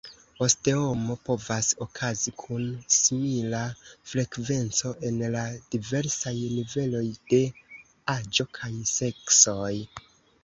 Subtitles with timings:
[0.43, 2.63] Osteomo povas okazi kun
[3.01, 3.59] simila
[4.13, 5.43] frekvenco en la
[5.75, 7.43] diversaj niveloj de
[8.15, 9.73] aĝo kaj seksoj.